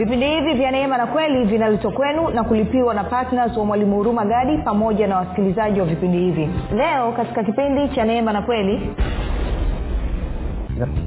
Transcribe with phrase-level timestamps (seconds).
[0.00, 4.24] vipindi hivi vya neema na kweli vinaletwa kwenu na kulipiwa na ptns wa mwalimu huruma
[4.24, 6.48] gadi pamoja na wasikilizaji wa vipindi hivi.
[6.76, 8.90] Leo katika kipindi cha neema na kweli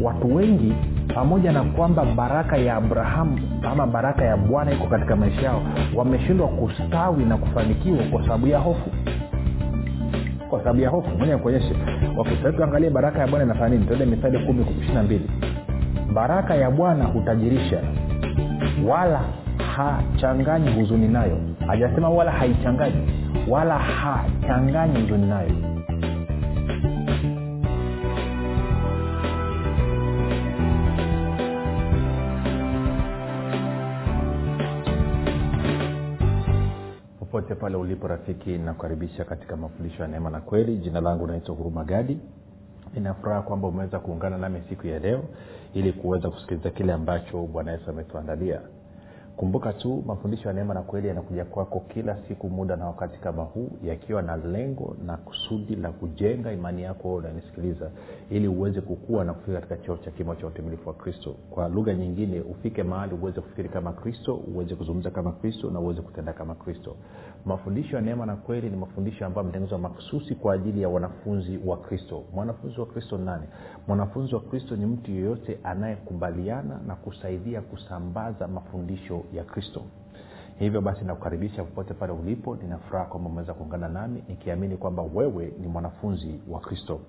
[0.01, 0.73] watu wengi
[1.15, 3.39] pamoja na kwamba baraka ya abrahamu
[3.71, 5.61] ama baraka ya bwana iko katika maisha yao
[5.95, 8.89] wameshindwa kustawi na kufanikiwa kwa sababu ya hofu.
[10.49, 11.09] Kwa sababu ya hofu.
[11.17, 11.75] Moja nikuonyeshe
[12.17, 13.85] okay, tuangalie baraka ya bwana inafanya nini?
[13.85, 15.29] Tuende mithali kumi ishiri mbili.
[16.13, 17.81] Baraka ya bwana hutajirisha
[18.87, 19.21] wala
[19.75, 21.37] hachanganyi huzuni nayo
[21.67, 23.07] hajasema wala haichanganyi
[23.49, 25.51] wala hachanganyi huzuni nayo
[37.19, 40.77] popote pale ulipo rafiki nakukaribisha katika mafundisho ya neema na kweli.
[40.77, 42.19] Jina langu naitwa huruma gadi
[42.93, 45.23] ninafuraha kwamba umeweza kuungana nami siku ya leo
[45.73, 48.59] ili kuweza kusikiliza kile ambacho bwana yesu ametuandalia.
[49.37, 53.43] Kumbuka tu mafundisho ya neema na kweli yanakuja kwako kila siku muda na wakati kama
[53.43, 57.89] huu yakiwa na lengo na kusudi la kujenga imani yako unanisikiliza
[58.29, 61.35] ili uweze kukua na kufika katika cheo cha kimo cha utimilifu wa kristo.
[61.49, 66.01] Kwa lugha nyingine ufike mahali uweze kufikiri kama kristo uweze kuzungumza kama kristo na uweze
[66.01, 66.95] kutenda kama kristo
[67.45, 71.77] mafundisho ya neema na kweli ni mafundisho ambayo ametengenezwa makususi kwa ajili ya wanafunzi wa
[71.77, 72.23] kristo.
[72.33, 73.43] Mwanafunzi wa kristo nani?
[73.87, 79.81] Mwanafunzi wa kristo ni mtu yeyote anayekubaliana na kusaidia kusambaza mafundisho ya kristo.
[80.59, 82.55] Hivyo basi nakukaribisha popote pale ulipo.
[82.55, 86.99] Ninafuraha kwamba umeweza kuungana nami nikiamini kwamba wewe ni mwanafunzi wa kristo.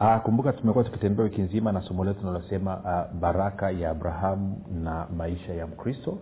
[0.00, 5.06] Uh, kumbuka tumekuwa tukitembea wiki nzima na somo letu linalosema uh, baraka ya abrahamu na
[5.16, 6.18] maisha ya mkristo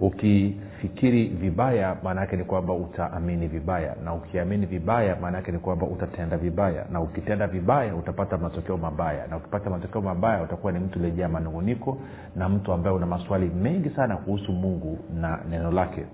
[0.00, 3.96] ukifikiri vibaya maana yake ni kwamba utaamini vibaya.
[4.04, 6.86] Na ukiamini vibaya maana yake ni kwamba utatenda vibaya.
[6.92, 9.26] Na ukitenda vibaya utapata matokeo mabaya.
[9.26, 11.98] Na ukipata matokeo mabaya utakuwa ni mtu uliejaa manunguniko
[12.36, 16.04] na mtu ambaye una maswali mengi sana kuhusu mungu na neno lake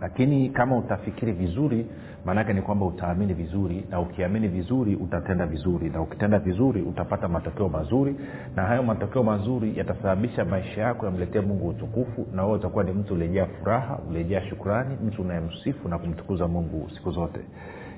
[0.00, 1.86] lakini kama utafikiri vizuri
[2.24, 7.68] maanaake ni kwamba utaamini vizuri na ukiamini vizuri utatenda vizuri na ukitenda vizuri utapata matokeo
[7.68, 8.16] mazuri
[8.56, 13.14] na hayo matokeo mazuri yatasababisha maisha yako yamletee mungu utukufu na wewe utakuwa ni mtu
[13.14, 17.40] uliejaa furaha uliejaa shukrani mtu unayemsifu na kumtukuza mungu siku zote.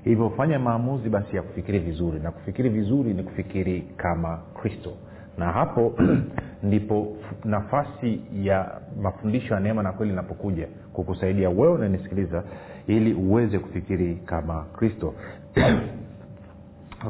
[0.05, 4.93] Hivyo fanya maamuzi basi ya kufikiri vizuri na kufikiri vizuri ni kufikiri kama kristo.
[5.39, 5.95] Na hapo
[6.63, 12.43] ndipo nafasi ya mafundisho ya neema na kweli inapokuja kukusaidia wewe unanisikiliza
[12.87, 15.15] ili uweze kufikiri kama kristo.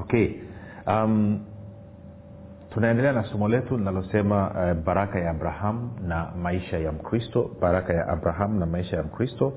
[0.01, 0.29] Okay
[0.87, 1.41] um,
[2.71, 8.09] tunaendelea na somo letu linalosema uh, baraka ya abrahamu na maisha ya mkristo baraka ya
[8.09, 9.53] abrahamu na maisha ya mkristo.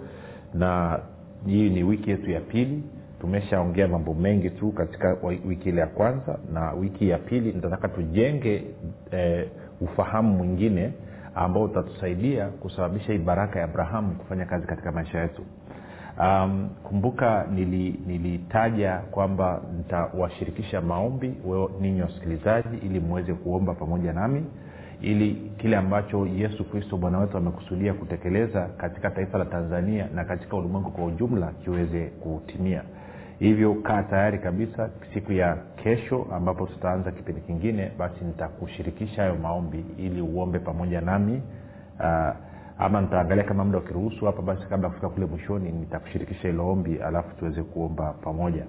[0.53, 0.99] Na
[1.45, 2.83] hii ni wiki yetu ya pili.
[3.21, 7.51] Tumeshaongea mambo mengi tu katika wiki ile ya kwanza na wiki ya pili.
[7.53, 8.63] Nitataka tujenge
[9.11, 9.47] eh,
[9.81, 10.93] ufahamu mwingine
[11.35, 15.41] ambao utatusaidia kusababisha hii baraka ya abrahamu kufanya kazi katika maisha yetu.
[16.19, 17.45] Um, kumbuka
[18.07, 21.33] nilitaja nili kwamba nitawashirikisha maombi
[21.81, 24.45] ninyi wasikilizaji ili mweze kuomba pamoja nami
[25.01, 30.57] ili kile ambacho yesu kristo bwana wetu amekusudia kutekeleza katika taifa la tanzania na katika
[30.57, 32.81] ulimwengu kwa ujumla kiweze kutimia.
[33.39, 39.85] Hivyo kaa tayari kabisa siku ya kesho ambapo tutaanza kipindi kingine basi nitakushirikisha hayo maombi
[39.97, 41.41] ili uombe pamoja nami.
[41.99, 42.35] Uh,
[42.79, 46.97] ama nitaangalia kama muda ukiruhusu hapa basi kabla ya kufika kule mwishoni nitakushirikisha hilo ombi
[46.97, 48.65] alafu tuweze kuomba pamoja.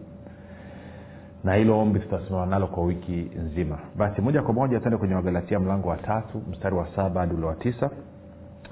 [1.44, 3.78] Na hilo ombi tutasimama nalo kwa wiki nzima.
[3.96, 7.46] Basi moja kwa moja tuende kwenye wagalatia mlango wa tatu mstari wa saba hadi ule
[7.46, 7.90] wa tisa.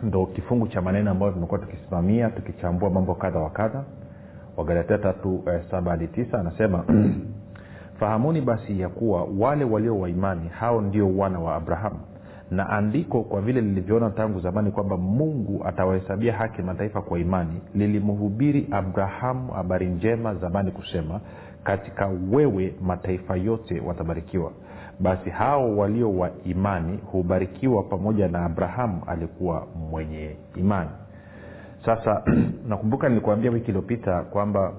[0.03, 3.84] Ndo kifungu cha maneno ambayo tumekuwa tukisimamia tukichambua mambo kadha wa kadha.
[4.57, 6.84] Wagalatia tatu eh, saba hadi tisa anasema
[8.00, 12.00] fahamuni basi ya kuwa wale walio waimani hao ndio wana wa abrahamu.
[12.50, 18.69] Na andiko kwa vile lilivyoona tangu zamani kwamba mungu atawahesabia haki mataifa kwa imani lilimhubiri
[18.71, 21.21] abrahamu habari njema zamani kusema
[21.65, 24.53] katika wewe mataifa yote watabarikiwa.
[25.01, 30.91] Basi hao walio wa imani hubarikiwa pamoja na abrahamu alikuwa mwenye imani.
[31.84, 32.22] Sasa
[32.69, 34.72] nakumbuka nilikuambia wiki iliyopita kwamba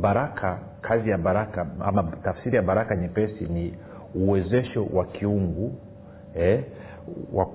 [0.00, 3.74] baraka kazi ya baraka ama tafsiri ya baraka nyepesi ni
[4.14, 5.72] uwezesho wa kiungu
[6.34, 6.64] eh,
[7.32, 7.46] wa,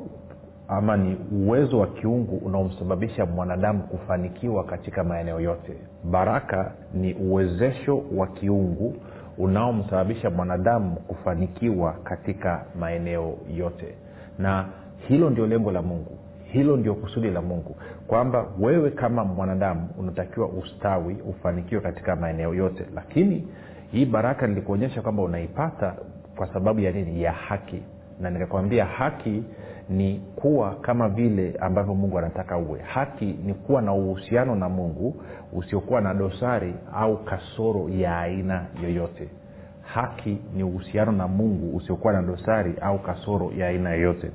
[0.67, 5.73] ama ni uwezo wa kiungu unaomsababisha mwanadamu kufanikiwa katika maeneo yote.
[6.03, 8.95] Baraka ni uwezesho wa kiungu
[9.37, 13.95] unaomsababisha mwanadamu kufanikiwa katika maeneo yote.
[14.39, 14.65] Na
[15.07, 16.17] hilo ndio lengo la mungu
[16.51, 17.75] hilo ndio kusudi la mungu
[18.07, 22.85] kwamba wewe kama mwanadamu unatakiwa ustawi ufanikiwe katika maeneo yote.
[22.95, 23.47] Lakini
[23.91, 25.95] hii baraka nilikuonyesha kwamba unaipata
[26.35, 27.23] kwa sababu ya nini?
[27.23, 27.81] Ya haki.
[28.19, 29.43] Na nikakwambia haki
[29.89, 32.79] ni kuwa kama vile ambavyo mungu anataka uwe.
[32.79, 35.15] Haki ni kuwa na uhusiano na mungu
[35.53, 39.29] usiokuwa na dosari au kasoro ya aina yoyote.
[39.81, 44.31] Haki ni uhusiano na mungu usiokuwa na dosari au kasoro ya aina yoyote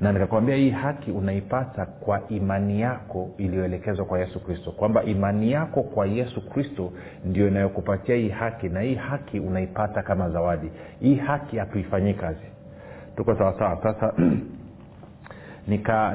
[0.00, 4.70] na nikakwambia hii haki unaipata kwa imani yako iliyoelekezwa kwa yesu kristo.
[4.72, 6.92] Kwamba imani yako kwa yesu kristo
[7.24, 10.70] ndio inayokupatia hii haki na hii haki unaipata kama zawadi.
[11.00, 12.46] Hii haki hatuifanyii kazi.
[13.16, 14.12] Tuko sawasawa sasa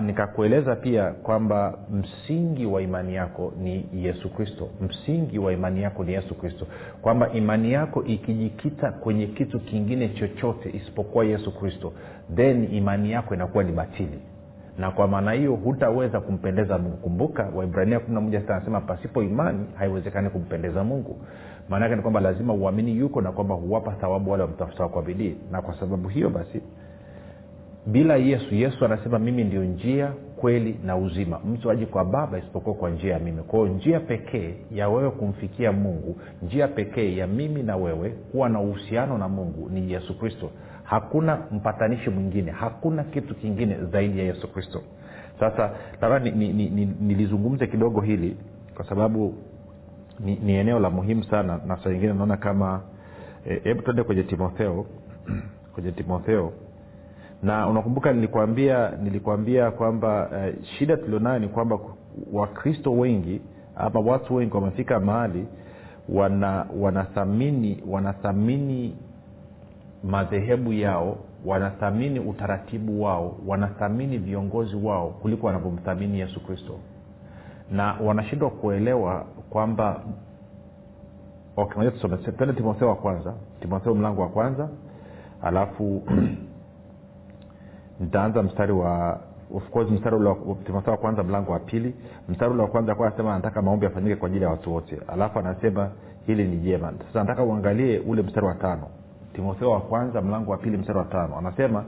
[0.06, 4.70] nikakueleza nika pia kwamba msingi wa imani yako ni yesu kristo.
[4.82, 6.68] Msingi wa imani yako ni yesu kristo.
[7.02, 11.94] Kwamba imani yako ikijikita kwenye kitu kingine chochote isipokuwa yesu kristo
[12.36, 14.20] then imani yako inakuwa ni batili.
[14.78, 16.98] Na kwa maana hiyo hutaweza kumpendeza mungu.
[16.98, 21.18] Kumbuka waibrania kumi na anasema pasipo imani haiwezekani kumpendeza mungu.
[21.70, 25.36] Maana yake ni kwamba lazima uamini yuko na kwamba huwapa thawabu wale wamtafutao kwa bidii.
[25.52, 26.62] Na kwa sababu hiyo basi
[27.86, 30.12] bila yesu yesu anasema mimi ndio njia
[30.44, 31.40] kweli na uzima.
[31.40, 33.44] Mtu aji kwa baba isipokuwa kwa njia ya mimi.
[33.44, 38.60] Kwao njia pekee ya wewe kumfikia mungu njia pekee ya mimi na wewe kuwa na
[38.60, 40.50] uhusiano na mungu ni yesu kristo.
[40.84, 44.82] Hakuna mpatanishi mwingine hakuna kitu kingine zaidi ya yesu kristo.
[45.40, 48.38] Sasa labda nilizungumze ni, ni, ni, kidogo hili
[48.76, 49.36] kwa sababu
[50.20, 52.82] ni, ni eneo la muhimu sana na saa nyingine naona kama
[53.44, 54.86] hebu e, tuende kwenye timotheo
[55.74, 56.54] kwenye timotheo
[57.44, 61.80] na unakumbuka nilikwambia nilikwambia kwamba uh, shida tulionayo ni kwamba
[62.34, 63.42] wakristo wengi
[63.76, 65.48] ama watu wengi wamefika mahali
[66.10, 68.96] wana wanathamini wanathamini
[70.04, 76.80] madhehebu yao wanathamini utaratibu wao wanathamini viongozi wao kuliko wanavyomthamini yesu kristo.
[77.72, 80.02] Na wanashindwa kuelewa kwamba
[81.58, 81.92] okay,
[82.38, 84.70] tuende timotheo wa kwanza timotheo mlango wa kwanza
[85.42, 86.04] alafu
[88.04, 89.20] nitaanza mstari wa
[89.56, 90.16] of course mstari
[90.66, 91.96] timotheo wa kwanza mlango wa pili.
[92.30, 94.98] Mstari ule wa kwanza kwa anasema anataka maombi afanyike kwa ajili ya watu wote.
[95.08, 95.90] Alafu anasema
[96.26, 96.94] hili ni jema.
[97.08, 98.88] Sasa nataka uangalie ule mstari wa tano.
[99.34, 101.38] Timotheo wa kwanza mlango wa pili mstari wa tano.
[101.38, 101.84] Anasema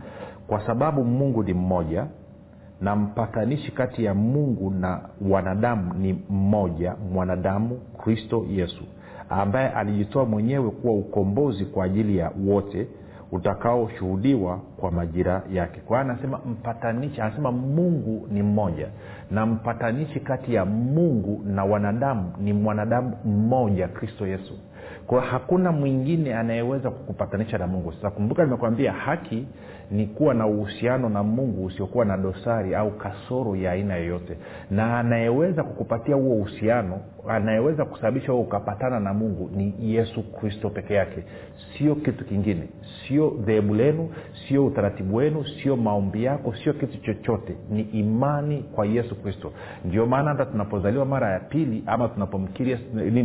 [0.48, 2.06] kwa sababu mungu ni mmoja
[2.82, 8.84] na mpatanishi kati ya mungu na wanadamu ni mmoja mwanadamu kristo yesu
[9.30, 12.88] ambaye alijitoa mwenyewe kuwa ukombozi kwa ajili ya wote
[13.36, 15.80] utakaoshuhudiwa kwa majira yake.
[15.82, 18.88] Kwa hiyo anasema mpatanishi anasema mungu ni mmoja
[19.32, 24.54] na mpatanishi kati ya mungu na wanadamu ni mwanadamu mmoja kristo yesu.
[25.08, 27.94] Kwa hakuna mwingine anayeweza kukupatanisha na mungu.
[27.94, 29.48] Sasa kumbuka nimekwambia haki
[29.92, 34.38] ni kuwa na uhusiano na mungu usiokuwa na dosari au kasoro ya aina yoyote.
[34.72, 37.00] Na anayeweza kukupatia huo uhusiano
[37.30, 41.24] anayeweza kusababisha huo ukapatana na mungu ni yesu kristo peke yake.
[41.78, 42.68] Sio kitu kingine.
[43.08, 44.10] Sio dhehebu lenu
[44.48, 47.56] sio utaratibu wenu sio maombi yako sio kitu chochote.
[47.70, 49.52] Ni imani kwa yesu kristo.
[49.86, 52.78] Ndio maana hata tunapozaliwa mara ya pili ama tunapomkiri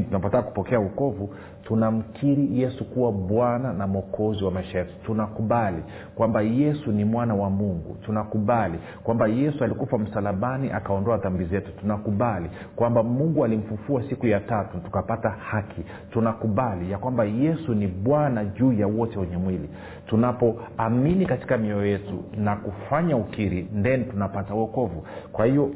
[0.09, 4.93] tunapotaka kupokea ukovu tunamkiri yesu kuwa bwana na mwokozi wa maisha yetu.
[5.07, 5.83] Tunakubali
[6.15, 7.97] kwamba yesu ni mwana wa mungu.
[8.05, 11.73] Tunakubali kwamba yesu alikufa msalabani akaondoa dhambi zetu.
[11.81, 15.83] Tunakubali kwamba mungu alimfufua siku ya tatu tukapata haki.
[16.11, 19.69] Tunakubali ya kwamba yesu ni bwana juu ya wote wenye mwili.
[20.07, 25.71] Tunapoamini katika mioyo yetu na kufanya ukiri then tunapata uokovu kwa hiyo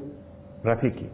[0.65, 1.07] rafiki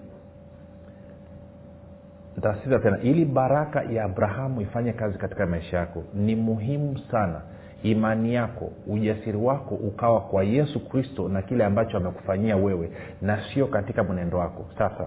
[2.37, 7.40] ntasitiza tena ili baraka ya abrahamu ifanye kazi katika maisha yako ni muhimu sana
[7.83, 12.90] imani yako ujasiri wako ukawa kwa yesu kristo na kile ambacho amekufanyia wewe
[13.23, 14.66] na sio katika mwenendo wako.
[14.78, 15.07] Sasa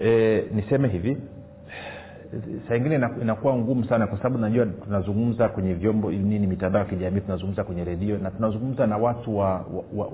[0.00, 1.16] e, niseme hivi.
[2.68, 7.20] Saa ingine inakuwa ngumu sana kwa sababu najua tunazungumza kwenye vyombo nini mitandao ya kijamii
[7.20, 9.36] tunazungumza kwenye redio na tunazungumza na watu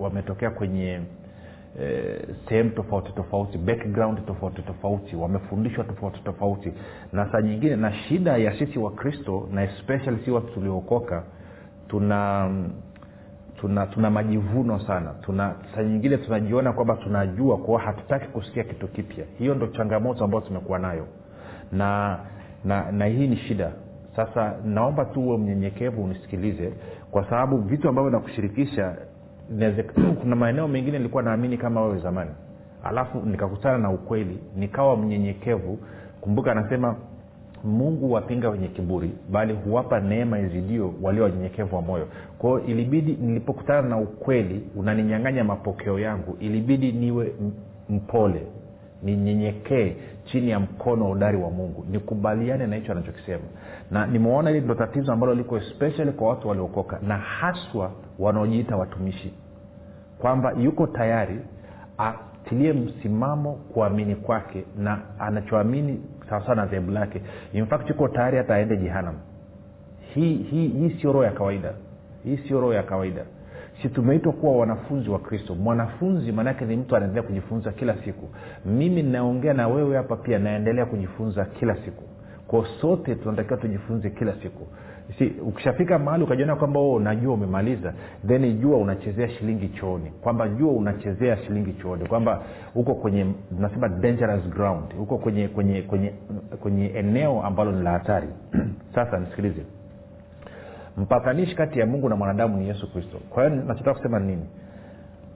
[0.01, 1.01] wametokea wa, wa kwenye
[1.81, 6.73] eh, sehemu tofauti tofauti background tofauti tofauti wamefundishwa tofauti tofauti.
[7.13, 11.25] Na saa nyingine na shida ya sisi wakristo na especially si watu tuliookoka
[11.89, 12.51] tuna
[13.61, 15.15] tuna tuna majivuno sana.
[15.23, 19.25] Tuna saa nyingine tunajiona kwamba tunajua kwao hatutaki kusikia kitu kipya.
[19.39, 21.07] Hiyo ndo changamoto ambayo tumekuwa nayo.
[21.73, 22.19] Na
[22.65, 23.73] na na hii ni shida.
[24.17, 26.73] Sasa naomba tu uwe mnyenyekevu unisikilize.
[27.11, 28.97] Kwa sababu vitu ambavyo nakushirikisha
[30.21, 32.31] kuna maeneo mengine nilikuwa naamini kama wewe zamani.
[32.85, 35.79] Alafu nikakutana na ukweli nikawa mnyenyekevu.
[36.21, 36.97] Kumbuka anasema
[37.67, 42.09] mungu wapinga wenye kiburi bali huwapa neema izidio walio wanyenyekevu wa moyo.
[42.39, 47.33] Kwao ilibidi nilipokutana na ukweli unaninyang'anya mapokeo yangu ilibidi niwe
[47.89, 48.47] mpole
[49.03, 53.45] ninyenyekee chini ya mkono wa udari wa mungu nikubaliane na hicho anachokisema.
[53.91, 59.33] Na nimeona hili ndo tatizo ambalo liko especially kwa watu waliokoka na haswa wanaojiita watumishi
[60.19, 61.41] kwamba yuko tayari
[61.99, 67.23] atilie msimamo kuamini kwake na anachoamini sawasawa na dhehebu lake.
[67.53, 69.15] In fact tayari hata aende jehanam
[70.15, 71.73] hii hii hii sio roho ya kawaida.
[72.25, 73.25] Hii sio roho ya kawaida.
[73.83, 75.55] Si tumeitwa kuwa wanafunzi wa kristo.
[75.55, 78.29] Mwanafunzi maanaake ni mtu anaendelea kujifunza kila siku.
[78.65, 82.03] Mimi naongea na wewe hapa pia naendelea kujifunza kila siku.
[82.47, 84.67] Kwa sote tunatakiwa tujifunze kila siku
[85.47, 87.93] ukishafika mahali ukajiona kwamba o najua umemaliza
[88.27, 90.11] then jua unachezea shilingi chooni.
[90.11, 92.09] Kwamba jua unachezea shilingi chooni.
[92.09, 92.43] Kwamba
[92.75, 93.27] uko kwenye
[93.61, 94.85] nasema dangerous ground.
[95.01, 96.13] Uko kwenye kwenye kwenye
[96.61, 98.29] kwenye eneo ambalo ni la hatari.
[98.95, 99.63] Sasa nisikilize.
[100.97, 103.19] Mpatanishi kati ya mungu na mwanadamu ni yesu kristo.
[103.31, 104.47] Kwa hiyo nachotaka kusema nini?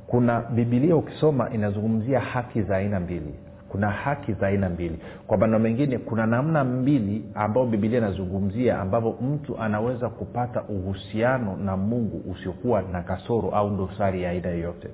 [0.07, 3.35] Kuna bibilia ukisoma inazungumzia haki za aina mbili
[3.71, 4.99] kuna haki za aina mbili.
[5.27, 11.77] Kwa maneno mengine kuna namna mbili ambayo bibilia inazungumzia ambavyo mtu anaweza kupata uhusiano na
[11.77, 14.89] mungu usiokuwa na kasoro au dosari ya aina yoyote.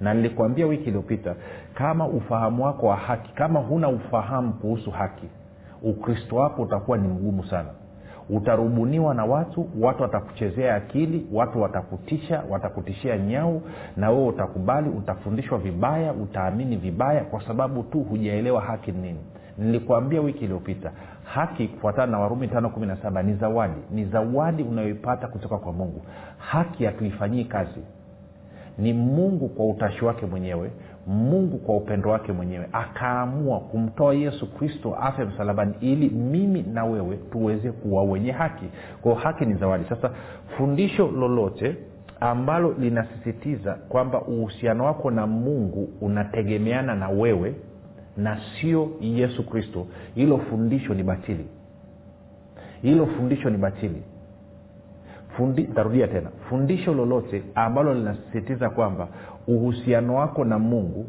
[0.00, 1.34] Na nilikuambia wiki iliyopita
[1.74, 5.28] kama ufahamu wako wa haki kama huna ufahamu kuhusu haki
[5.82, 7.68] ukristo wako utakuwa ni mgumu sana
[8.30, 13.62] utarubuniwa na watu watu watakuchezea akili watu watakutisha watakutishia nyau
[13.96, 19.18] na wewe utakubali utafundishwa vibaya utaamini vibaya kwa sababu tu hujaelewa haki nini.
[19.58, 20.92] Nilikuambia wiki iliyopita
[21.24, 25.72] haki kufuatana na warumi tano kumi na saba ni zawadi ni zawadi unayoipata kutoka kwa
[25.72, 26.02] mungu.
[26.38, 27.80] Haki hatuifanyii kazi.
[28.78, 30.70] Ni mungu kwa utashi wake mwenyewe
[31.06, 32.68] mungu kwa upendo wake mwenyewe.
[32.72, 38.64] Akaamua kumtoa yesu kristo afe msalabani ili mimi na wewe tuweze kuwa wenye haki.
[39.02, 39.84] Kwao haki ni zawadi.
[39.88, 40.10] Sasa
[40.56, 41.76] fundisho lolote
[42.20, 47.54] ambalo linasisitiza kwamba uhusiano wako na mungu unategemeana na wewe
[48.16, 51.46] na sio yesu kristo hilo fundisho ni batili.
[52.82, 54.02] Hilo fundisho ni batili.
[55.36, 56.30] Fundi, tarudia tena.
[56.48, 59.08] Fundisho lolote ambalo linasisitiza kwamba
[59.48, 61.06] uhusiano wako na mungu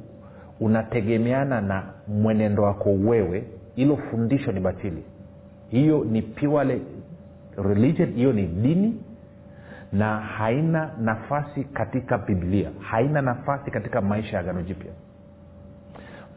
[0.60, 3.44] unategemeana na mwenendo wako wewe.
[3.76, 5.04] Hilo fundisho ni batili.
[5.70, 6.82] Hiyo ni purely
[7.58, 9.02] religion hiyo ni dini
[9.92, 14.92] na haina nafasi katika biblia haina nafasi katika maisha ya agano jipya.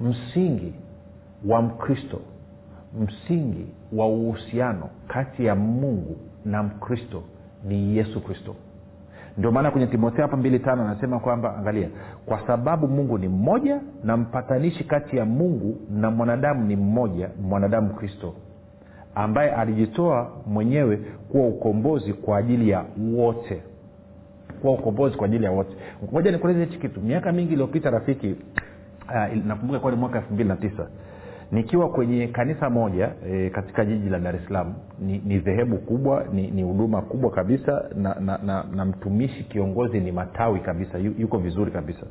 [0.01, 0.73] Msingi
[1.47, 2.21] wa mkristo
[3.01, 7.23] msingi wa uhusiano kati ya mungu na mkristo
[7.65, 8.55] ni yesu kristo
[9.39, 11.89] ndio maana kwenye timotheo hapa mbili tano anasema kwamba angalia
[12.27, 17.95] kwa sababu mungu ni mmoja na mpatanishi kati ya mungu na mwanadamu ni mmoja mwanadamu
[17.95, 18.35] kristo
[19.15, 20.97] ambaye alijitoa mwenyewe
[21.33, 22.85] kuwa ukombozi kwa ajili ya
[23.17, 23.63] wote.
[24.61, 25.77] Kuwa ukombozi kwa ajili ya wote.
[26.13, 27.01] Moja nikueleze hichi kitu.
[27.01, 28.37] Miaka mingi iliyopita rafiki
[29.09, 30.87] uh, nakumbuka kuwa ni mwaka elfu mbili na tisa
[31.53, 34.51] nikiwa kwenye kanisa moja e, katika jiji la dar es
[35.01, 40.13] ni, ni dhehebu kubwa ni huduma kubwa kabisa na, na, na, na mtumishi kiongozi ni
[40.13, 42.07] matawi kabisa yu, yuko vizuri kabisa.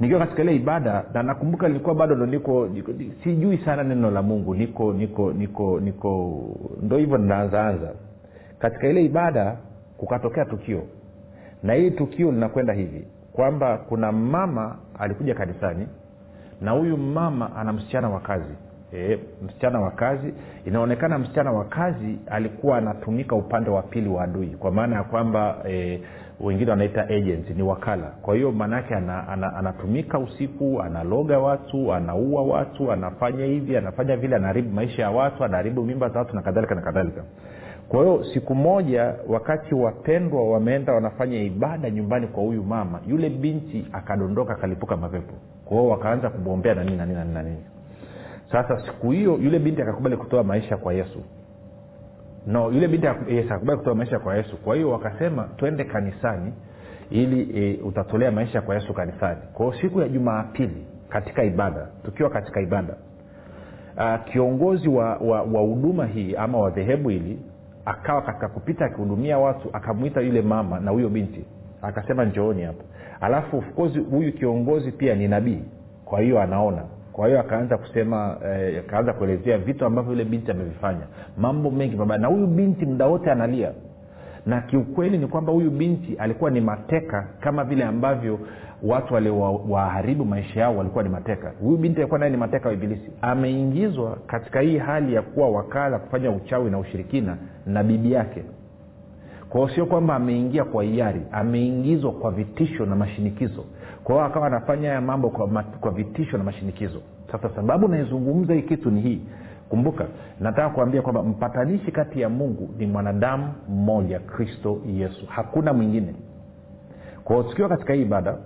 [0.00, 2.92] Nikiwa katika ile ibada na nakumbuka nilikuwa bado ndo niko, niko
[3.24, 6.42] sijui sana neno la mungu niko niko niko niko
[6.82, 7.92] ndo hivyo ninaanzaanza
[8.58, 9.56] katika ile ibada
[9.96, 10.82] kukatokea tukio.
[11.62, 15.86] Na hili tukio linakwenda hivi kwamba kuna mama alikuja kanisani
[16.62, 18.54] na huyu mama ana msichana wa kazi.
[18.94, 20.34] E, msichana wa kazi.
[20.64, 24.46] Inaonekana msichana wa kazi alikuwa anatumika upande wa pili wa adui.
[24.46, 26.00] Kwa maana ya kwamba e,
[26.40, 28.06] wengine wanaita agent ni wakala.
[28.22, 34.36] Kwa hiyo maanaake ana, ana, anatumika usiku analoga watu anaua watu anafanya hivi anafanya vile
[34.36, 37.22] anaharibu maisha ya watu anaharibu mimba za watu na kadhalika na kadhalika
[37.92, 43.86] kwa hiyo siku moja wakati wapendwa wameenda wanafanya ibada nyumbani kwa huyu mama yule binti
[43.92, 45.34] akadondoka akalipuka mapepo.
[45.64, 47.64] Kwa hiyo wakaanza kumwombea na na nini na nini
[48.52, 51.22] sasa siku hiyo yule binti akakubali kutoa maisha kwa yesu.
[52.46, 54.56] No yule binti yes, akakubali kutoa maisha kwa yesu.
[54.56, 56.52] Kwa hiyo wakasema twende kanisani
[57.10, 59.40] ili e, utatolea maisha kwa yesu kanisani.
[59.52, 62.94] Kwa siku ya jumaapili katika ibada tukiwa katika ibada
[63.96, 67.38] uh, kiongozi wa huduma hii ama wa dhehebu hili
[67.84, 71.44] akawa katika kupita akihudumia watu akamwita yule mama na huyo binti
[71.82, 72.84] akasema njooni hapa.
[73.20, 73.64] Alafu of
[74.10, 75.62] huyu kiongozi pia ni nabii.
[76.04, 76.82] Kwa hiyo anaona.
[77.12, 81.06] Kwa hiyo akaanza kusema eh, akaanza kuelezea vitu ambavyo yule binti amevifanya.
[81.36, 82.20] Mambo mengi mabaya.
[82.20, 83.72] Na huyu binti muda wote analia
[84.46, 88.38] na kiukweli ni kwamba huyu binti alikuwa ni mateka kama vile ambavyo
[88.82, 91.52] watu waliowaharibu maisha yao walikuwa ni mateka.
[91.60, 93.10] Huyu binti alikuwa naye ni mateka wa ibilisi.
[93.22, 98.42] Ameingizwa katika hii hali ya kuwa wakala kufanya uchawi na ushirikina na bibi yake.
[99.48, 103.64] Kwao sio kwamba ameingia kwa hiari ameingizwa kwa vitisho na mashinikizo.
[104.04, 107.00] Kwa hiyo akawa anafanya haya mambo kwa, kwa vitisho na mashinikizo.
[107.32, 109.20] Sasa sababu naizungumza hii kitu ni hii
[109.72, 110.04] kumbuka
[110.40, 115.26] nataka kuambia kwamba mpatanishi kati ya mungu ni mwanadamu mmoja kristo yesu.
[115.26, 116.14] Hakuna mwingine.
[117.24, 118.36] Kwao tukiwa katika hii ibada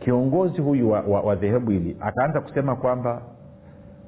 [0.00, 3.22] kiongozi huyu wa, dhehebu hili akaanza kusema kwamba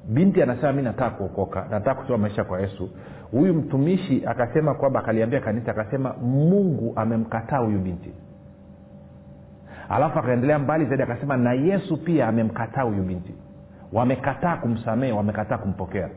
[0.09, 2.89] binti anasema mi nataka kuokoka nataka kutoa maisha kwa yesu.
[3.31, 8.13] Huyu mtumishi akasema kwamba akaliambia kanisa akasema mungu amemkataa huyu binti.
[9.89, 13.33] Alafu akaendelea mbali zaidi akasema na yesu pia amemkataa huyu binti.
[13.93, 16.09] Wamekataa kumsamehe wamekataa kumpokea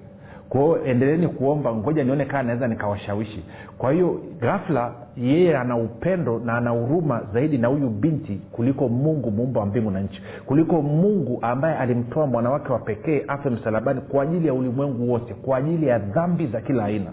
[0.49, 3.45] kwa hiyo endeleeni kuomba ngoja nione kaa naweza nikawashawishi.
[3.79, 9.31] Kwa hiyo ghafla yeye ana upendo na ana huruma zaidi na huyu binti kuliko mungu
[9.31, 10.23] muumba wa mbingu na nchi.
[10.47, 15.59] Kuliko mungu ambaye alimtoa mwanawake wa pekee afe msalabani kwa ajili ya ulimwengu wote kwa
[15.59, 17.11] ajili ya dhambi za kila aina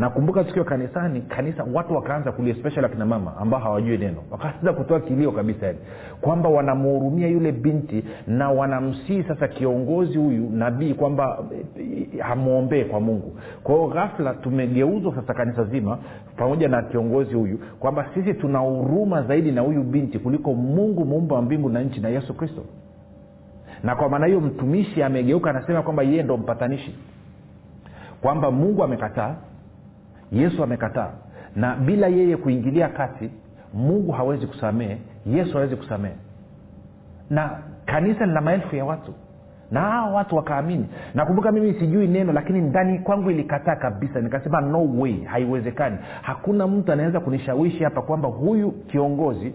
[0.00, 4.22] nakumbuka tukiwa kanisani kanisa watu wakaanza kulia especially akina mama ambao hawajui neno.
[4.30, 5.78] Wakaanza kutoa kilio kabisa yani.
[6.20, 11.38] Kwamba wanamhurumia yule binti na wanamsii sasa kiongozi huyu nabii kwamba
[11.80, 13.38] eh, hamwombee kwa mungu.
[13.62, 15.98] Kwa hiyo ghafla tumegeuzwa sasa kanisa zima
[16.36, 21.36] pamoja na kiongozi huyu kwamba sisi tuna huruma zaidi na huyu binti kuliko mungu muumba
[21.36, 22.62] wa mbingu na nchi na yesu kristo.
[23.82, 26.98] Na kwa maana hiyo mtumishi amegeuka anasema kwamba yeye ndo mpatanishi.
[28.22, 29.34] Kwamba mungu amekataa
[30.32, 31.10] yesu amekataa.
[31.56, 33.30] Na bila yeye kuingilia kati
[33.74, 34.98] mungu hawezi kusamehe.
[35.26, 36.14] Yesu hawezi kusamehe.
[37.30, 39.14] Na kanisa lina maelfu ya watu.
[39.70, 40.86] Na hawa watu wakaamini.
[41.14, 44.20] Nakumbuka mimi sijui neno lakini ndani kwangu ilikataa kabisa.
[44.20, 45.24] Nikasema no way.
[45.24, 45.96] Haiwezekani.
[46.22, 49.52] Hakuna mtu anaweza kunishawishi hapa kwamba huyu kiongozi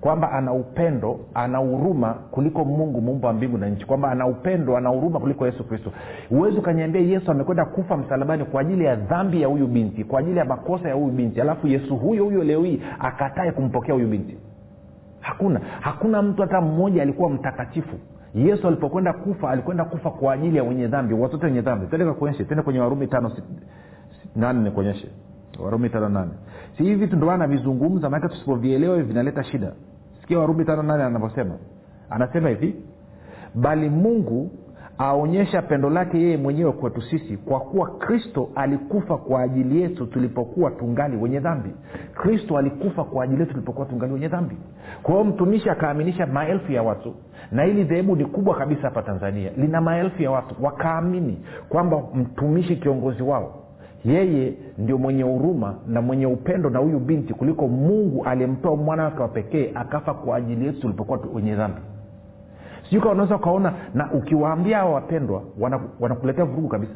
[0.00, 3.86] kwamba ana upendo ana huruma kuliko mungu muumba wa mbingu na nchi.
[3.86, 5.92] Kwamba ana upendo ana huruma kuliko yesu kristo.
[6.28, 10.38] Huwezi ukaniambia yesu amekwenda kufa msalabani kwa ajili ya dhambi ya huyu binti kwa ajili
[10.38, 14.38] ya makosa ya huyu binti alafu yesu huyo huyo leo hii akatae kumpokea huyu binti?
[15.20, 15.60] Hakuna.
[15.80, 17.96] Hakuna mtu hata mmoja alikuwa mtakatifu.
[18.34, 21.86] Yesu alipokwenda kufa alikwenda kufa kwa ajili ya wenye dhambi watoto wenye dhambi.
[21.86, 23.32] Tende kakuonyeshe tende kwenye warumi tano
[24.36, 25.08] nane nikuonyeshe
[25.64, 26.30] warumi tano nane.
[26.76, 29.72] Si hivi vitu ndo maana navizungumza maanake tusipovielewa hivi vinaleta shida.
[30.20, 31.54] Sikia warumi tano nane anavyosema.
[32.10, 32.76] Anasema hivi
[33.54, 34.50] bali mungu
[34.98, 40.70] aonyesha pendo lake yeye mwenyewe kwetu sisi kwa kuwa kristo alikufa kwa ajili yetu tulipokuwa
[40.70, 41.70] tungali wenye dhambi.
[42.14, 44.56] Kristo alikufa kwa ajili yetu tulipokuwa tungali wenye dhambi.
[45.02, 47.14] Kwa hiyo mtumishi akaaminisha maelfu ya watu
[47.52, 49.50] na hili dhehebu ni kubwa kabisa hapa tanzania.
[49.56, 53.62] Lina maelfu ya watu wakaamini kwamba mtumishi kiongozi wao
[54.06, 59.22] yeye ndio mwenye huruma na mwenye upendo na huyu binti kuliko mungu aliyemtoa mwana wake
[59.22, 61.80] wa pekee akafa kwa ajili yetu tulipokuwa wenye dhambi.
[62.84, 66.92] Sijui kaa unaweza ukaona na ukiwaambia hawa wapendwa wana- wanakuletea vurugu kabisa.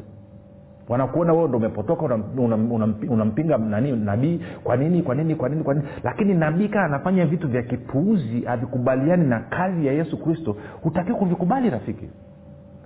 [0.89, 3.25] Wanakuona wewe ndo umepotoka unampinga una, una,
[3.57, 5.87] una nani nabii kwa nini kwa nini kwa nini kwa nini?
[6.03, 10.55] Lakini nabii kaa anafanya vitu vya kipuuzi havikubaliani na kazi ya yesu kristo.
[10.83, 12.09] Hutaki kuvikubali rafiki.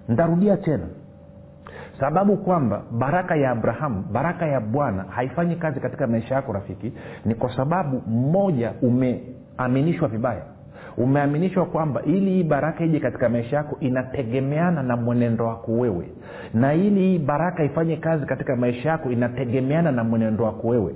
[0.09, 0.83] Ntarudia tena
[1.99, 6.93] sababu kwamba baraka ya abrahamu baraka ya bwana haifanyi kazi katika maisha yako rafiki
[7.25, 10.41] ni kwa sababu mmoja umeaminishwa vibaya.
[10.97, 16.07] Umeaminishwa kwamba ili hii baraka ije katika maisha yako inategemeana na mwenendo wako wewe.
[16.53, 20.95] Na ili hii baraka ifanye kazi katika maisha yako inategemeana na mwenendo wako wewe.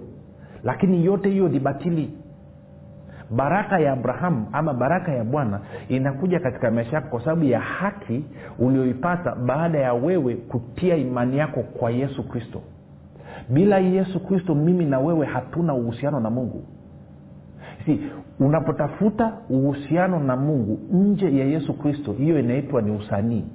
[0.63, 2.13] Lakini yote hiyo ni batili
[3.29, 8.23] baraka ya abrahamu ama baraka ya bwana inakuja katika maisha yako kwa sababu ya haki
[8.59, 12.61] ulioipata baada ya wewe kutia imani yako kwa yesu kristo.
[13.49, 16.63] Bila yesu kristo mimi na wewe hatuna uhusiano na mungu.
[17.85, 17.99] Si
[18.39, 23.45] unapotafuta uhusiano na mungu nje ya yesu kristo hiyo inaitwa ni usanii.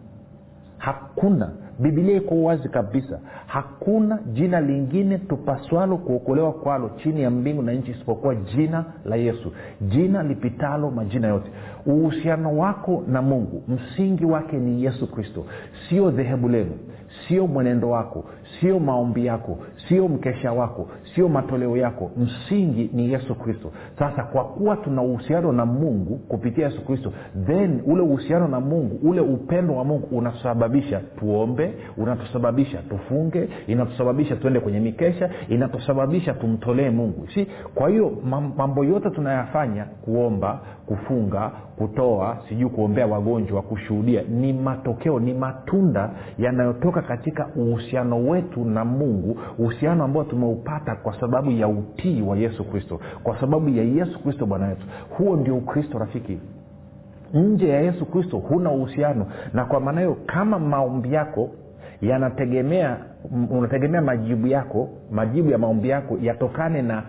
[0.78, 3.20] Hakuna bibilia iko wazi kabisa.
[3.46, 9.52] Hakuna jina lingine tupaswalo kuokolewa kwalo chini ya mbingu na nchi isipokuwa jina la yesu.
[9.80, 11.50] Jina lipitalo majina yote.
[11.86, 15.44] Uhusiano wako na mungu msingi wake ni yesu kristo.
[15.88, 16.72] Sio dhehebu lenu
[17.28, 18.24] sio mwenendo wako
[18.60, 19.58] sio maombi yako
[19.88, 22.10] sio mkesha wako sio matoleo yako.
[22.16, 23.72] Msingi ni yesu kristo.
[23.98, 27.12] Sasa kwa kuwa tuna uhusiano na mungu kupitia yesu kristo
[27.46, 31.63] then ule uhusiano na mungu ule upendo wa mungu unasababisha tuombe
[31.96, 37.28] unatusababisha tufunge inatusababisha tuende kwenye mikesha inatusababisha tumtolee mungu.
[37.34, 37.46] Si?
[37.74, 38.12] Kwa hiyo
[38.56, 47.02] mambo yote tunayafanya kuomba kufunga kutoa sijui kuombea wagonjwa kushuhudia ni matokeo ni matunda yanayotoka
[47.02, 53.00] katika uhusiano wetu na mungu uhusiano ambao tumeupata kwa sababu ya utii wa yesu kristo
[53.22, 54.86] kwa sababu ya yesu kristo bwana wetu.
[55.10, 56.38] Huo ndio ukristo rafiki
[57.34, 59.26] nje ya yesu kristo huna uhusiano.
[59.52, 61.50] Na kwa maana hiyo kama maombi yako
[62.02, 62.96] yanategemea
[63.50, 67.02] unategemea majibu yako majibu ya maombi yako yatokane na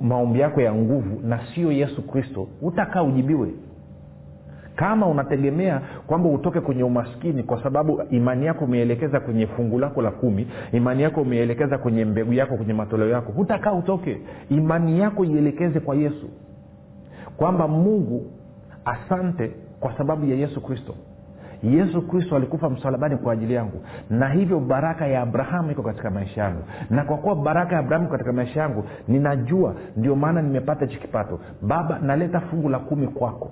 [0.00, 3.48] maombi yako ya nguvu na sio yesu kristo utakaa ujibiwe.
[4.76, 10.10] Kama unategemea kwamba utoke kwenye umaskini kwa sababu imani yako umeelekeza kwenye fungu lako la
[10.10, 14.20] kumi imani yako umeelekeza kwenye mbegu yako kwenye matoleo yako hutakaa utoke.
[14.48, 16.28] Imani yako ielekeze kwa yesu.
[17.36, 18.26] Kwamba mungu
[18.84, 20.94] asante kwa sababu ya yesu kristo.
[21.62, 23.84] Yesu kristo alikufa msalabani kwa ajili yangu.
[24.10, 26.62] Na hivyo baraka ya abrahamu iko katika maisha yangu.
[26.90, 31.40] Na kwa kuwa baraka ya abrahamu katika maisha yangu ninajua ndio maana nimepata hichi kipato.
[31.62, 33.50] Baba naleta fungu la kumi kwako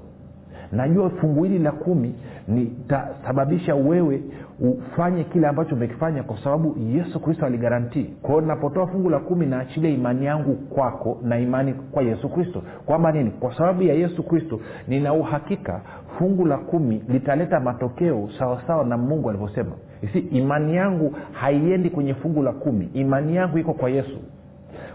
[0.72, 2.14] najua fungu hili la kumi
[2.48, 4.22] nitasababisha wewe
[4.60, 8.04] ufanye kile ambacho umekifanya kwa sababu yesu kristo aligarantii.
[8.22, 12.62] Kwao napotoa fungu la kumi naachilia imani yangu kwako na imani kwa yesu kristo.
[12.86, 13.30] Kwamba nini?
[13.30, 15.80] Kwa sababu ya yesu kristo nina uhakika
[16.18, 19.72] fungu la kumi litaleta matokeo sawasawa na mungu alivyosema.
[20.12, 22.88] Si imani yangu haiendi kwenye fungu la kumi.
[22.94, 24.18] Imani yangu iko kwa yesu.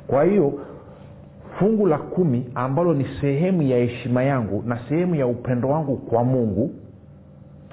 [0.08, 0.54] Kwa hiyo
[1.60, 6.24] fungu la kumi ambalo ni sehemu ya heshima yangu na sehemu ya upendo wangu kwa
[6.24, 6.72] mungu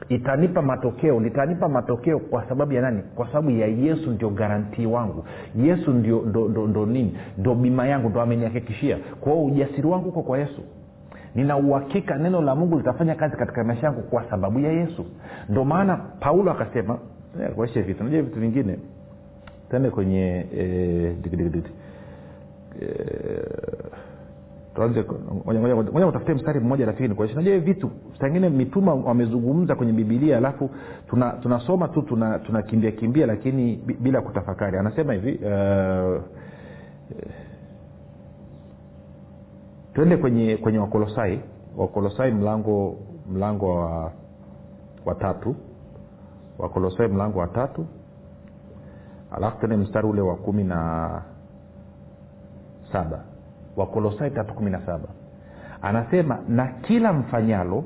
[0.09, 3.03] itanipa matokeo litanipa matokeo kwa sababu ya nani?
[3.15, 5.25] Kwa sababu ya yesu ndio garantii wangu.
[5.57, 7.17] Yesu ndio ndo, ndo, ndo nini?
[7.39, 8.99] Ndo bima yangu ndo amenihakikishia.
[9.21, 10.63] Kwa ujasiri wangu uko kwa yesu.
[11.35, 15.07] Nina uhakika neno la mungu litafanya kazi katika maisha yangu kwa sababu ya yesu.
[15.49, 16.99] Ndo maana paulo akasema
[17.55, 18.79] kuaishe vitu najua vitu vingine.
[19.71, 21.15] Tuende kwenye eh,
[25.93, 30.71] moja utafute mstari mmoja rafiki nikuonyesha najua hivi vitu sangine mituma wamezungumza kwenye bibilia alafu
[31.43, 34.79] tunasoma tuna tu tunakimbia tuna kimbia, lakini bila kutafakari.
[34.79, 36.23] Anasema hivi uh,
[39.95, 41.41] tuende kwenye kwenye wakolosai
[41.77, 42.97] wakolosai mlango
[43.33, 44.13] mlango wa
[45.05, 45.57] wa tatu.
[46.59, 47.87] Wakolosai mlango wa tatu.
[49.31, 51.23] Alafu tuende mstari ule wa kumi na
[52.93, 53.19] saba.
[53.77, 55.09] Wakolosai tatu kumi na saba.
[55.83, 57.85] Anasema na kila mfanyalo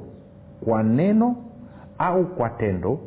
[0.64, 1.36] kwa neno
[1.98, 2.98] au kwa tendo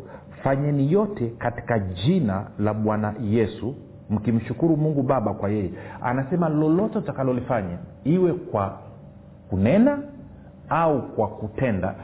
[0.44, 3.76] fanyeni yote katika jina la bwana yesu
[4.10, 5.72] mkimshukuru mungu baba kwa yeye.
[6.02, 8.78] Anasema lolote utakalolifanya iwe kwa
[9.50, 10.00] kunena
[10.70, 11.96] au kwa kutenda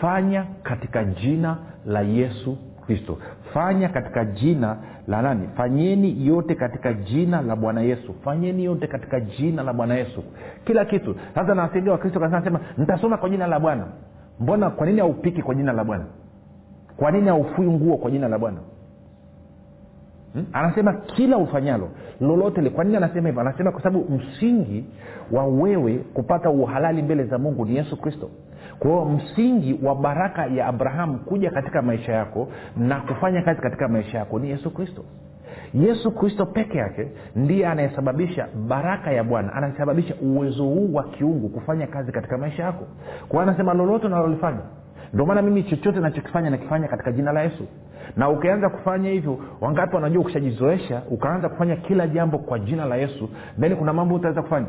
[0.00, 3.18] fanya katika jina la yesu kristo
[3.54, 4.76] fanya katika jina
[5.08, 5.48] la nani?
[5.56, 8.14] Fanyeni yote katika jina la bwana yesu.
[8.24, 10.22] Fanyeni yote katika jina la bwana yesu.
[10.64, 11.16] Kila kitu.
[11.34, 13.86] Sasa nawasaidia wakristo nasema nitasoma kwa jina la bwana.
[14.40, 16.04] Mbona kwa nini haupiki kwa jina la bwana?
[16.96, 18.58] Kwa nini haufui nguo kwa jina la bwana?
[20.32, 20.46] Hmm?
[20.52, 21.88] anasema kila ufanyalo
[22.20, 23.40] lolote kwa nini anasema hivyo?
[23.40, 24.84] Anasema kwa sababu msingi
[25.32, 28.30] wa wewe kupata uhalali mbele za mungu ni yesu kristo
[28.78, 33.88] kwa hiyo msingi wa baraka ya abrahamu kuja katika maisha yako na kufanya kazi katika
[33.88, 35.04] maisha yako ni yesu kristo.
[35.74, 41.86] Yesu kristo peke yake ndiye anayesababisha baraka ya bwana anasababisha uwezo huu wa kiungu kufanya
[41.86, 42.84] kazi katika maisha yako.
[43.28, 44.60] Kwa anasema lolote unalolifanya.
[45.12, 47.66] Ndio maana mimi chochote nachokifanya nakifanya katika jina la yesu.
[48.16, 53.28] Na ukianza kufanya hivyo wangapi wanajua ukishajizoesha ukaanza kufanya kila jambo kwa jina la yesu
[53.60, 54.66] then kuna mambo utaweza kufanya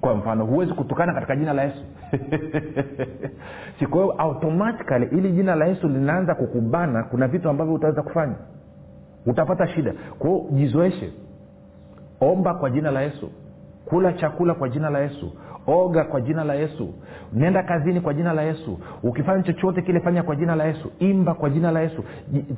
[0.00, 1.84] kwa mfano huwezi kutukana katika jina la yesu.
[3.78, 3.86] Si
[4.18, 8.34] automatikali ili jina la yesu linaanza kukubana kuna vitu ambavyo utaweza kufanya.
[9.26, 9.94] Utapata shida.
[10.18, 11.12] Kwa hiyo jizoeshe.
[12.20, 13.30] Omba kwa jina la yesu.
[13.84, 15.32] Kula chakula kwa jina la yesu
[15.68, 16.94] oga kwa jina la yesu.
[17.32, 18.78] Nenda kazini kwa jina la yesu.
[19.02, 20.92] Ukifanya chochote kile fanya kwa jina la yesu.
[20.98, 22.04] Imba kwa jina la yesu.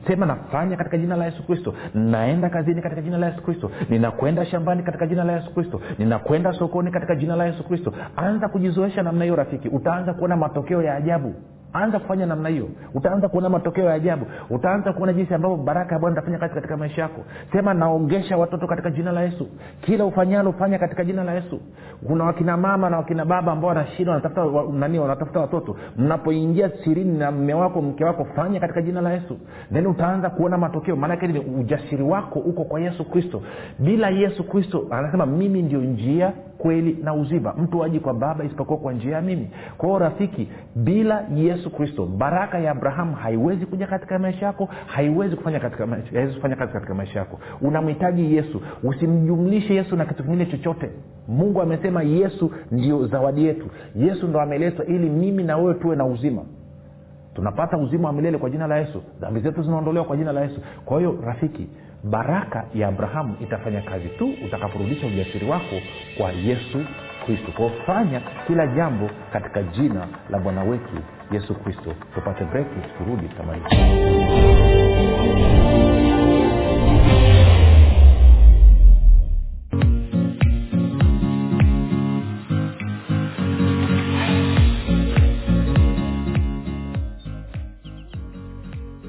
[0.06, 1.74] Sema nafanya katika jina la yesu kristo.
[1.94, 3.70] Naenda kazini katika jina la yesu kristo.
[3.88, 5.80] Ninakwenda shambani katika jina la yesu kristo.
[5.98, 7.92] Ninakwenda sokoni katika jina la yesu kristo.
[8.16, 9.68] Anza kujizoesha namna hiyo rafiki.
[9.68, 11.34] Utaanza kuona matokeo ya ajabu
[11.72, 12.68] anza kufanya namna hiyo.
[12.94, 14.26] Utaanza kuona matokeo ya ajabu.
[14.50, 17.20] Utaanza kuona jinsi ambavyo baraka ya bwana itafanya kazi katika maisha yako.
[17.52, 19.48] Sema naongesha watoto katika jina la yesu.
[19.80, 21.61] Kila ufanyalo fanya katika jina la yesu.
[22.06, 25.76] Kuna wakina mama na wakina baba ambao wanashinda wanatafuta wa, nani wanatafuta watoto.
[25.96, 29.38] Mnapoingia sirini na mme wako mke wako fanya katika jina la yesu.
[29.72, 30.96] Then utaanza kuona matokeo.
[30.96, 33.42] Maanake ni ujasiri wako uko kwa yesu kristo.
[33.78, 37.54] Bila yesu kristo anasema mimi ndio njia kweli na uzima.
[37.58, 39.50] Mtu aji kwa baba isipokuwa kwa njia ya mimi.
[39.78, 45.36] Kwa hiyo rafiki bila yesu kristo baraka ya abrahamu haiwezi kuja katika maisha yako haiwezi
[45.36, 45.60] kufanya
[46.12, 47.38] haiwezi kufanya kazi katika maisha yako.
[47.60, 48.60] Unamhitaji yesu.
[48.82, 50.90] Usimjumlishe yesu na kitu kingine chochote.
[51.28, 53.66] Mungu amesema yesu ndio zawadi yetu.
[53.96, 56.42] Yesu ndo ameletwa ili mimi na wewe tuwe na uzima
[57.40, 59.03] tunapata uzima wa milele kwa jina la yesu.
[59.20, 60.61] Dhambi zetu zinaondolewa kwa jina la yesu.
[60.85, 61.68] Kwa hiyo rafiki
[62.05, 65.76] baraka ya abrahamu itafanya kazi tu utakaporudisha ujasiri wako
[66.18, 66.79] kwa yesu
[67.26, 70.96] kristo kwao fanya kila jambo katika jina la bwana wetu
[71.33, 71.94] yesu kristo.
[72.14, 74.69] Tupate breki turudi tamaliza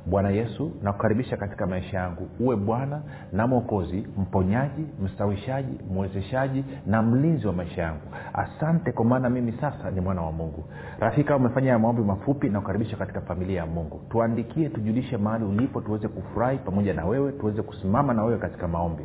[0.07, 2.29] bwana yesu nakukaribisha katika maisha yangu.
[2.41, 8.01] Uwe bwana na mwokozi mponyaji mstawishaji mwezeshaji na mlinzi wa maisha yangu.
[8.33, 10.65] Asante kwa maana mimi sasa ni mwana wa mungu.
[11.01, 14.01] Rafika umefanya maombi mafupi na kukaribisha katika familia ya mungu.
[14.11, 19.03] Tuandikie tujulishe mahali ulipo tuweze kufurahi pamoja na wewe tuweze kusimama na wewe katika maombi.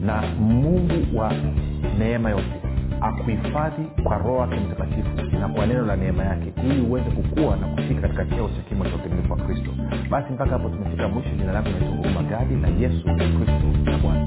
[0.00, 1.32] Na mungu wa
[1.98, 2.67] neema yote
[3.00, 7.66] akuhifadhi kwa roho yake mtakatifu na kwa neno la neema yake ili uweze kukua na
[7.66, 9.70] kufika katika cheo cha kimo cha utimilifu wa kristo.
[10.10, 11.30] Basi mpaka hapo tumefika mwisho.
[11.38, 14.26] Jina langu naitwa huruma gadi na yesu kristo na bwana